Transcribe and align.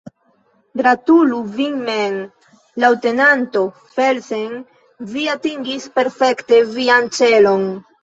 Gratulu 0.79 1.41
vin 1.57 1.75
mem, 1.89 2.15
leŭtenanto 2.85 3.63
Felsen, 3.99 4.51
vi 5.15 5.29
atingis 5.39 5.89
perfekte 6.01 6.67
vian 6.77 7.17
celon! 7.23 7.67